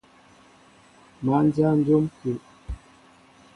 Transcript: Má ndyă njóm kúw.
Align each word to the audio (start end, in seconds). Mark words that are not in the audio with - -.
Má 1.25 1.35
ndyă 1.45 1.69
njóm 1.79 2.03
kúw. 2.17 2.37